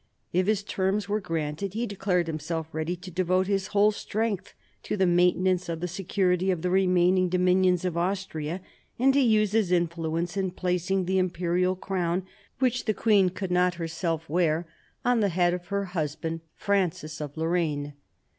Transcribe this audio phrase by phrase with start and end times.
[0.33, 4.97] If his terms were granted, he declared himself ready to devote his whole strength to
[4.97, 8.61] the maintenance of the security of the remaining dominions of Austria,
[8.97, 12.25] and to use his influence in placing the Imperial crown,
[12.57, 15.53] which the queen could not herself 12 MARIA THERESA chap, i wear, on the head
[15.53, 17.93] of her husband, Francis of Lorraine.